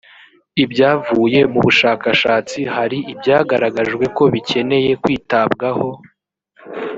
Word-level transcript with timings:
ibyavuye 0.63 1.39
mu 1.51 1.59
bushakashatsi 1.65 2.59
hari 2.75 2.97
ibyagaragajwe 3.11 4.05
ko 4.17 4.23
bikeneye 4.33 4.91
kwitabwaho 5.03 5.89